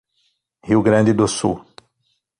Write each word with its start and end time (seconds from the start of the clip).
Rio 0.67 0.81
Grande 0.81 1.13
do 1.13 1.27
Sul 1.27 1.57